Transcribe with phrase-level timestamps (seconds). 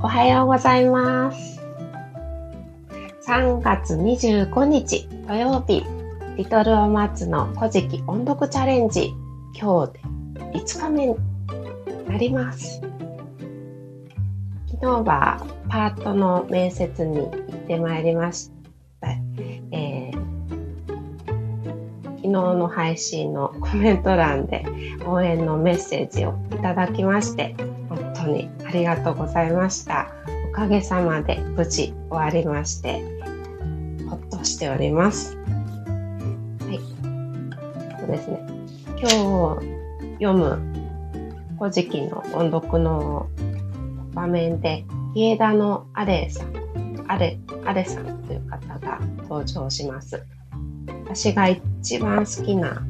[0.00, 1.60] おはようございます。
[3.26, 5.84] 3月25日土曜日、
[6.36, 9.12] リトルオマッツの古事記音読チャレンジ、
[9.60, 10.00] 今日で
[10.56, 11.16] 5日目に
[12.06, 12.80] なります。
[14.70, 17.30] 昨日はパートの面接に行っ
[17.66, 18.52] てまいりまし
[19.00, 19.08] た。
[19.72, 20.12] えー、
[22.18, 24.64] 昨日の配信のコメント欄で
[25.04, 27.56] 応援のメッセージをいただきまして
[28.28, 30.12] 当にありがとうございました。
[30.50, 33.02] おかげさまで無事終わりまして、
[34.08, 35.36] ほっとしております。
[35.36, 35.42] は
[36.72, 36.78] い。
[37.98, 38.40] そうですね。
[39.00, 39.78] 今日
[40.20, 40.58] 読む
[41.58, 43.28] 古事記の音読の
[44.12, 50.22] 場面で、家田のアレさん、アレ、アレさんという方が登場します。
[51.04, 52.82] 私が一番好きな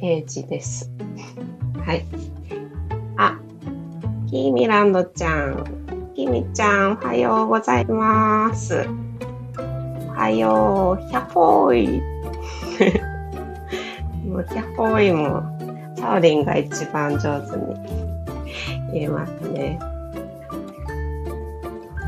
[0.00, 0.90] ページです。
[1.84, 2.04] はい。
[4.30, 6.12] キミランドちゃん。
[6.14, 8.86] キミちゃん、おはようございます。
[9.58, 12.00] おはよう、ヒャホーイ。
[14.24, 15.42] もうヒャホーイも、
[15.96, 17.74] サオリンが一番上手に
[18.92, 19.80] 言えますね。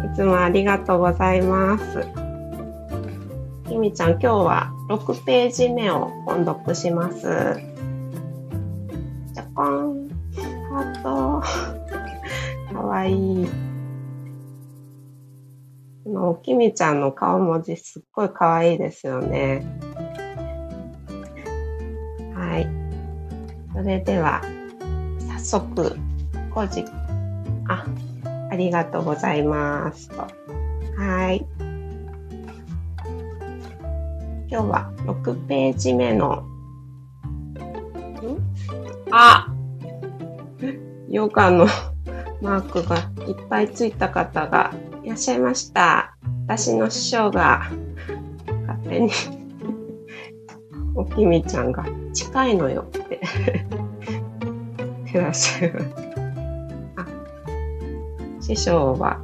[0.07, 2.07] いつもありがとうございます。
[3.69, 7.61] キミちゃん、今日は6ページ目を音読します。
[9.33, 9.92] じゃこん。
[13.03, 13.49] かわいい。
[16.05, 19.67] このおきみちゃんの顔文字すっごいかわいいですよね。
[22.35, 22.69] はい。
[23.73, 24.41] それでは、
[25.41, 25.97] 早速、
[26.55, 26.85] 5時、
[27.69, 27.85] あ、
[28.51, 30.29] ありがとうございますと。
[30.97, 31.45] はい。
[34.49, 36.47] 今日は6ページ目の、ん？
[39.11, 39.49] あ
[41.09, 41.67] ヨガの
[42.43, 42.97] マークが
[43.29, 46.17] いっぱいついた方がいらっしゃいました。
[46.47, 47.71] 私の師匠が
[48.67, 49.11] 勝手に
[50.97, 53.21] おきみちゃんが近いのよって
[55.13, 55.87] てらっしゃいます。
[56.97, 57.07] あ、
[58.41, 59.21] 師匠は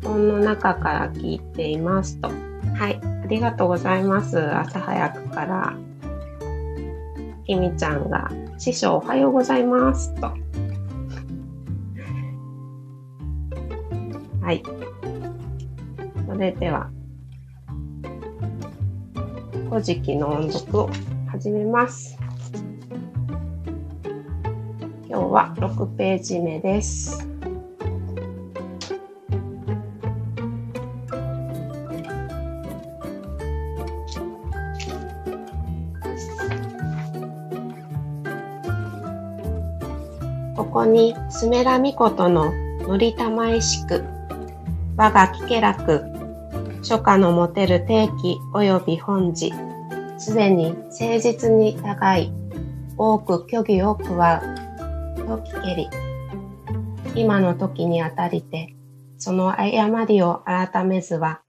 [0.00, 2.28] 布団の中から聞いていますと。
[2.28, 4.38] はい、ありがとうございます。
[4.38, 5.76] 朝早くから。
[7.44, 10.47] きみちゃんが師匠おはようございますと。
[16.38, 16.88] れでは、
[19.68, 20.90] 古事記の音読を
[21.28, 22.16] 始めます。
[25.08, 27.26] 今日は6ページ目です。
[40.56, 44.04] ここにスメラミコトののりたまいしく
[44.96, 46.17] 我が聞け楽、
[46.82, 49.52] 初夏の持てる定期及び本事、
[50.18, 52.32] すでに誠実に互い、
[52.96, 55.88] 多く虚偽を加う、と聞けり。
[57.14, 58.74] 今の時にあたりて、
[59.18, 61.40] その誤りを改めずは、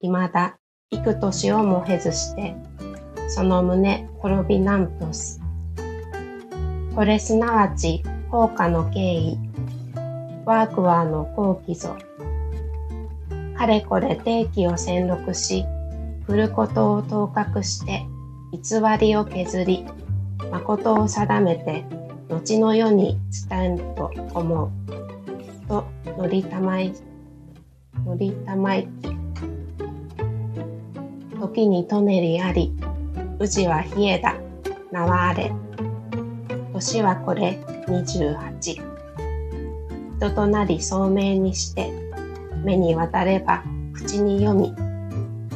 [0.00, 0.58] 未だ
[0.90, 2.54] 幾年をも経ずして、
[3.28, 5.40] その胸滅びなんとす。
[6.94, 9.38] これすなわち、効果の経緯、
[10.44, 11.96] ワークワーの後期ぞ。
[13.56, 15.64] かれこれ定期を宣録し、
[16.26, 18.06] 振ることを当確して、
[18.52, 19.86] 偽りを削り、
[20.50, 21.84] 誠を定めて、
[22.28, 24.70] 後の世に伝えんと思う。
[25.68, 25.84] と、
[26.18, 26.92] のりたまい、
[28.04, 29.14] のりたまいき。
[31.40, 32.72] 時にとねりあり、
[33.38, 34.36] 宇治は冷えだ、
[34.90, 35.52] 名はあれ。
[36.72, 38.94] 年はこれ28。
[40.18, 42.03] 人となり聡明にして、
[42.64, 44.74] 目に渡れば口に読み、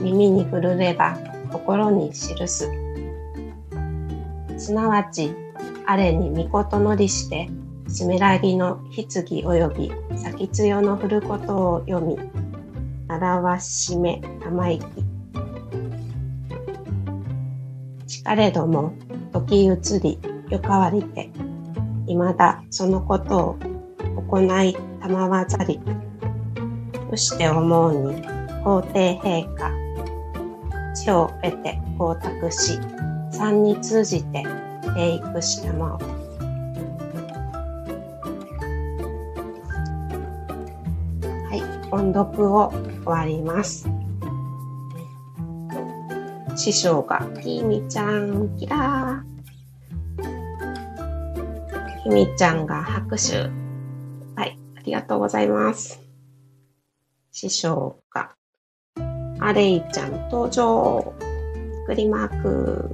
[0.00, 1.18] 耳に触るれば
[1.50, 2.70] 心に記す。
[4.58, 5.34] すなわち、
[5.86, 7.48] あれに御事のりして、
[7.88, 12.18] すめらぎの棺及び先強の振ることを読み、
[13.08, 14.84] 表しめたまいき。
[18.06, 18.92] しかれども、
[19.32, 20.18] 時移り、
[20.50, 21.30] よかわりて、
[22.06, 23.58] 未だそのことを
[24.28, 25.80] 行いたまわざり。
[27.10, 28.22] として思うに、
[28.62, 29.72] 皇帝陛下、
[30.94, 32.78] 地を得て光沢し、
[33.32, 34.44] 三に通じて
[34.94, 35.98] 生育したまお。
[41.48, 42.70] はい、音読を
[43.04, 43.88] 終わります。
[46.56, 49.28] 師匠が、きみちゃん、キラー。
[52.02, 53.48] きみちゃんが拍手。
[54.34, 56.07] はい、ありがとうございます。
[57.40, 58.34] 師匠が、
[59.38, 61.14] アレイちゃん登場。
[61.86, 62.90] 作りマーク。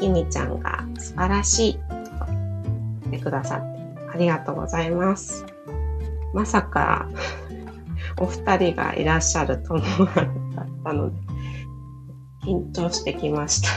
[0.00, 1.74] きみちゃんが素晴らしい。
[1.74, 1.80] と
[3.02, 3.66] 言ってくださって
[4.12, 5.46] ありがとうございます。
[6.34, 7.08] まさか、
[8.18, 10.26] お二人がいらっしゃると思わなかっ
[10.82, 11.16] たので、
[12.44, 13.68] 緊張してきました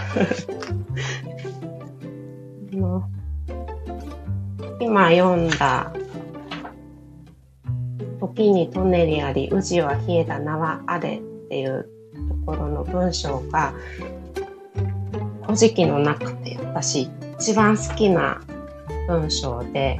[4.81, 5.93] 今読んだ
[8.19, 11.89] 時にトネリあり、宇治は冷えた名はあれっていう
[12.29, 13.73] ところの文章が、
[15.43, 17.09] 古事記の中で私
[17.39, 18.41] 一番好きな
[19.07, 19.99] 文章で、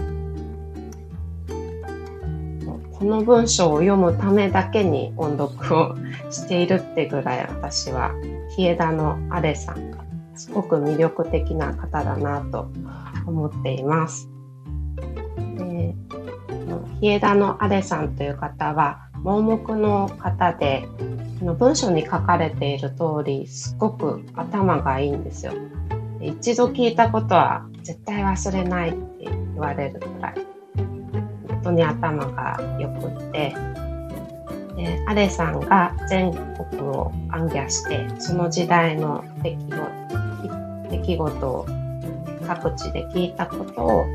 [2.97, 5.95] この文章を読むためだけに音読を
[6.31, 8.11] しているってぐらい私は、
[8.55, 10.03] 日枝のアレさんが
[10.35, 12.71] すごく魅力的な方だなと
[13.27, 14.34] 思っています。
[17.01, 20.87] 日枝のアレさんという方は盲目の方で
[21.41, 25.53] 文章に書かれている通りすごく頭がいいんですよ。
[26.21, 30.35] 一度聞いたことは絶対忘れないって言われるくらい
[30.75, 33.55] 本当に頭がよくって
[34.75, 39.75] でアレさんが全国を暗記してその時代の出来事
[40.89, 41.65] 出来事を
[42.47, 44.05] 各地で聞いたことを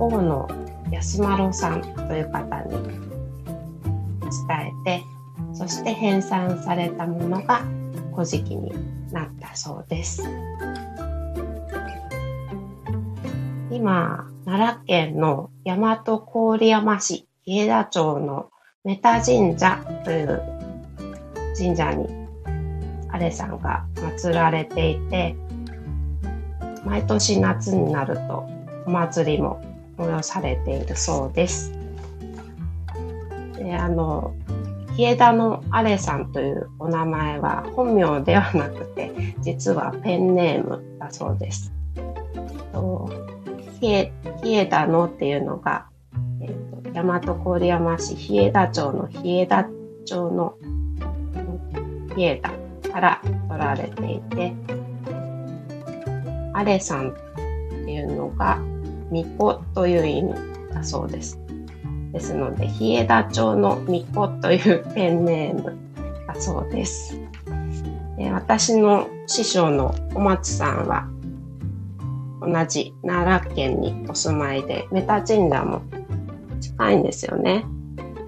[0.00, 0.48] 王の
[0.90, 5.04] 安丸さんという方に伝えて
[5.54, 7.62] そして編纂されたものが
[8.12, 8.72] 古事記に
[9.12, 10.22] なったそうです。
[13.70, 18.50] 今奈良県の大和郡山市家田町の
[18.82, 20.42] メタ神社という
[21.56, 22.08] 神社に
[23.10, 25.36] アレさんが祀られていて
[26.84, 28.48] 毎年夏になると
[28.86, 29.62] お祭りも
[29.98, 31.72] 催されているそうです。
[33.58, 34.34] であの
[34.96, 41.72] 日枝のアレさんというお名前は本名ではなくて実はペンネームだそうです。
[42.72, 43.10] と
[43.82, 44.10] 日
[44.42, 45.86] 枝のっていうのが、
[46.40, 49.68] えーと、大和郡山市日枝町の日枝
[50.04, 50.56] 町の
[52.16, 52.50] 日枝
[52.92, 54.54] から取られていて
[56.54, 57.14] アレさんっ
[57.84, 58.58] ていうのが
[59.10, 60.34] 巫女という意味
[60.72, 61.38] だそうです。
[62.12, 65.76] ですので、日枝町の巫女というペンネーム
[66.26, 67.18] だそうです。
[68.16, 71.08] で私の師匠のお松さんは
[72.40, 75.82] 同じ奈良県にお住まいで、メタ神社も
[76.60, 77.64] 近いんですよね。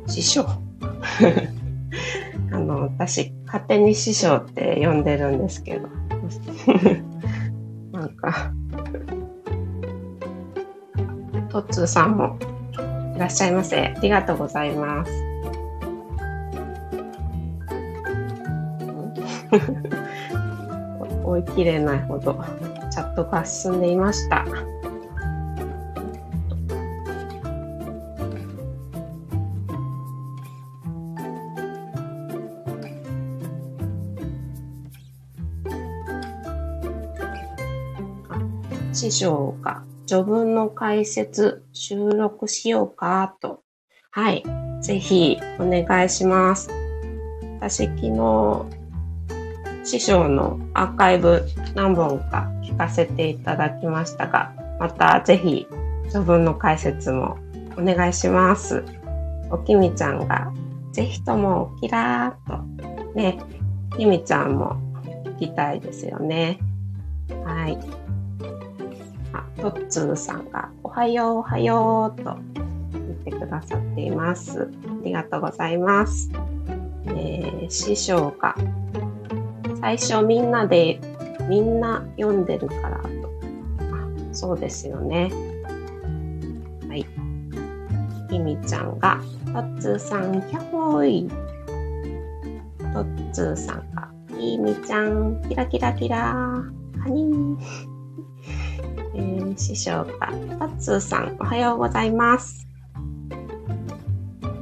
[0.06, 0.47] 師匠。
[2.53, 5.88] あの、私、勝手に師匠って呼んでるんですけど。
[7.93, 8.53] なんか、
[11.50, 12.38] トッツーさんも
[13.17, 13.76] いらっしゃいませ。
[13.79, 15.31] ありがとうございます。
[21.25, 22.43] 追い切れないほど
[22.91, 24.47] チャットが進んでいましたあ。
[38.92, 43.62] 師匠が序文の解説収録しようかと。
[44.11, 44.43] はい。
[44.83, 46.69] ぜひお願いします。
[47.61, 48.67] 私昨日
[49.85, 55.69] 師匠のアーカイブ何本か聞かせていただきましたが、またぜひ
[56.11, 57.38] 序文の解説も
[57.79, 58.85] お願いします。
[59.49, 60.52] おきみちゃんが
[60.90, 62.64] ぜひともキラーと
[63.14, 63.38] ね、
[63.97, 64.76] きみちゃんも
[65.38, 66.59] 聞きたいですよね。
[67.45, 67.79] はい。
[69.32, 72.37] あトッツーさんがおはようおはようと
[72.92, 74.62] 言ってくださっています。
[74.62, 76.30] ありがとうございます。
[77.06, 78.54] えー、師匠が
[79.80, 81.00] 最初みんなで
[81.49, 83.08] みんな読んでるからと。
[83.08, 83.12] あ、
[84.32, 85.30] そうですよね。
[86.88, 87.06] はい。
[88.30, 91.28] ひみちゃんがトッツーさんキャホイ。
[92.92, 96.18] トッツーさんがひみちゃんキラキラキラ
[96.99, 97.89] ハニー。
[99.57, 100.28] 師匠が、
[100.59, 102.66] タッツーさん、おはようございます。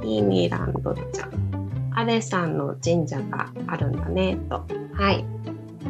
[0.02, 4.64] イーミーランドちゃん、アレさんの神社があるんだね、と。
[4.94, 5.24] はい。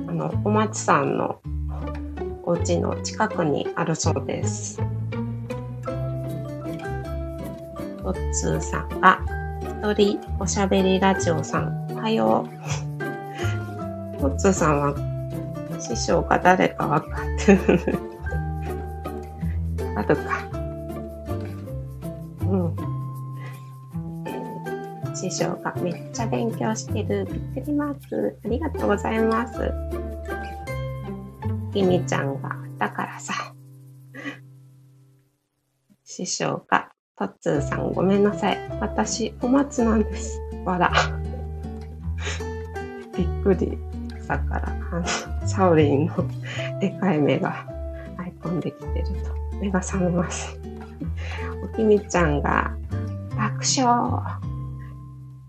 [0.09, 1.41] あの、お松さんの
[2.43, 4.79] お家の近くにあるそうです。
[8.03, 9.21] トッツーさんが、
[9.63, 12.47] 一人おしゃべりラジオさん、おはよ
[14.17, 14.21] う。
[14.21, 14.95] トッツーさんは、
[15.79, 18.18] 師匠が誰か分かってる。
[19.99, 20.49] あるか。
[25.15, 27.27] 師匠がめっちゃ勉強してる。
[27.27, 28.39] びっくりマーク。
[28.45, 29.59] ありがとうございます。
[31.73, 33.35] きみちゃんが、だからさ。
[36.05, 38.59] 師匠が、とっつーさんごめんなさい。
[38.81, 40.41] 私、お松なんです。
[40.65, 40.93] わら。
[43.17, 43.77] びっくり。
[44.21, 46.15] 朝から、あの、サオリンの
[46.79, 47.67] でかい目が
[48.19, 50.59] アイコンできてると、目が覚めます。
[51.63, 52.77] おきみちゃんが、
[53.37, 54.23] 爆笑。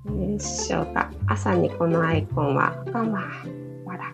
[0.05, 4.11] えー、師匠が、朝にこのアイコンは、我慢、わら。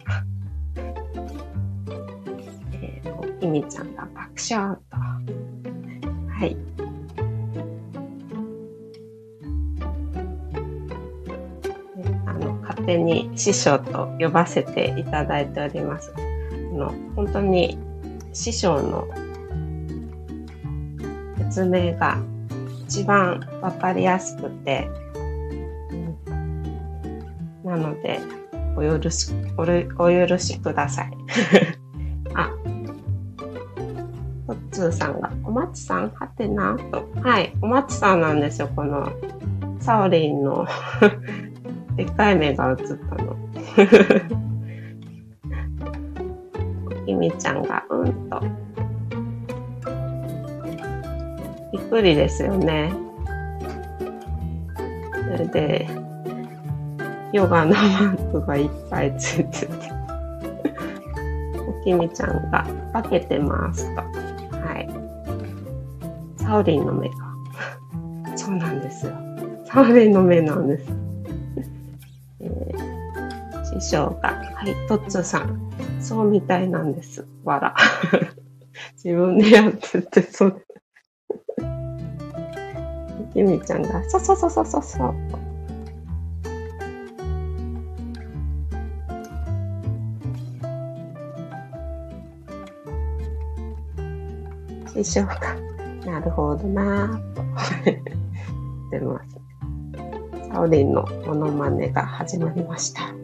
[2.74, 4.98] えー、おきみちゃんが爆笑と。
[6.30, 6.58] はい。
[12.62, 16.14] 勝手に師匠と呼ばせていただいております。
[16.18, 17.78] あの本当に
[18.34, 19.08] 師匠の
[21.56, 22.18] 説明が
[22.86, 24.90] 一番わかりやすくて、
[27.64, 28.20] なので、
[28.76, 29.62] お許し、お
[30.04, 31.12] お許しください。
[32.36, 32.52] あ、
[34.48, 36.76] トッツーさんが、お松さんはてな？
[36.92, 37.08] と。
[37.22, 39.10] はい、お松さんなんですよ、この、
[39.80, 40.68] サオリンの
[41.96, 43.38] でっかい目が映ったの。
[47.06, 48.64] きみちゃんがうんと。
[51.86, 52.92] びっくりですよね。
[55.32, 55.88] それで、
[57.32, 59.92] ヨガのマークがいっぱいついてて。
[61.68, 64.01] おきみちゃんが化けてますと。
[64.01, 66.42] はい。
[66.42, 67.15] サオリンの目が。
[68.36, 69.13] そうなんですよ。
[69.65, 70.92] サオリンの目なんです。
[72.39, 72.72] え
[73.80, 77.27] 師匠が、はい、トッツーさん、そうみたいなんです。
[77.44, 77.75] わら。
[79.04, 80.64] 自分でやってて、そう。
[83.36, 85.13] ゆみちゃんが、そうそうそうそうそうそう。
[94.94, 95.56] でしょうか、
[96.06, 97.44] なるほどなぁと
[97.84, 99.38] 言ってます。
[100.50, 103.14] サオリンのモノマネが始まりました。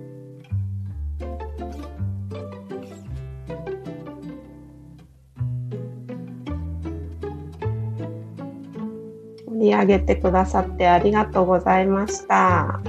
[9.82, 12.80] 上げてくださってありがとうございました。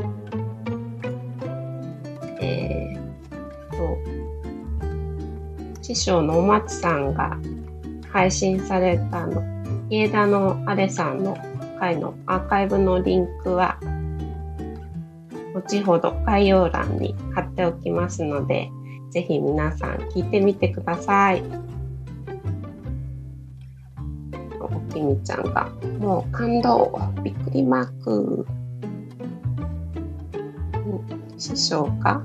[2.41, 2.99] えー、
[3.71, 3.99] と、
[5.83, 7.39] 師匠のお松さんが
[8.11, 9.43] 配信されたの、
[9.89, 11.39] 家田のあれさんの
[11.79, 13.79] 回のアーカイブのリンクは、
[15.55, 18.71] 後ほど概要欄に貼っておきますので、
[19.11, 21.43] ぜひ皆さん聞いてみてください。
[24.93, 25.69] きみちゃんが、
[25.99, 28.47] もう感動、びっくりマーク。
[30.87, 32.23] うん師匠か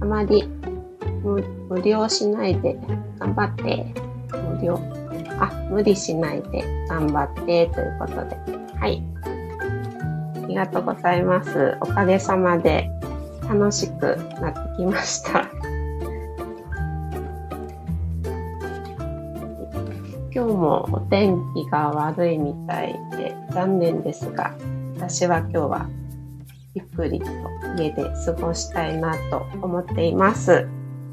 [0.00, 0.48] あまり
[1.22, 2.76] 無料しないで
[3.18, 3.94] 頑張って、
[4.32, 4.80] 無料、
[5.38, 8.36] あ、無理しないで頑張ってということで。
[8.78, 9.02] はい。
[10.42, 11.78] ありがとうございます。
[11.80, 12.90] おかげさまで
[13.48, 15.48] 楽しくなってきました。
[20.64, 24.56] もお天気が悪いみたいで残念ですが、
[24.96, 25.88] 私は今日は
[26.74, 27.26] ゆっくりと
[27.76, 30.66] 家で過ごしたいなと思っています。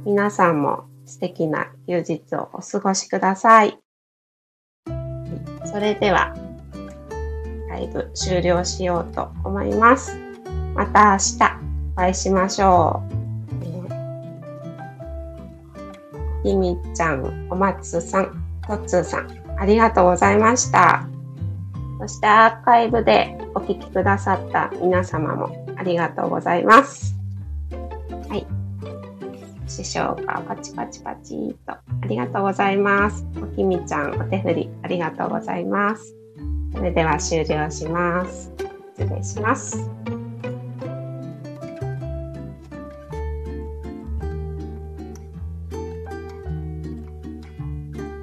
[0.05, 3.77] 皆さんも素敵な休日をお過ごしください。
[5.65, 6.33] それでは、
[7.69, 10.17] ライブ終了しようと思います。
[10.73, 11.59] また明日
[11.93, 13.03] お会いしましょ
[16.43, 16.47] う。
[16.47, 18.31] ひみちゃん、お松さん、
[18.65, 21.07] トッツーさん、ありがとうございました。
[21.99, 27.15] そしてアーカイブでお聞きくださった皆様もありがとうございます。
[28.27, 28.47] はい。
[29.67, 33.23] 師匠がパチパチパチーとありがとうございます。
[33.39, 36.15] おきみちゃんお手振りありがとうございます。
[36.73, 38.51] それでは終了します。
[38.97, 39.87] 失礼します。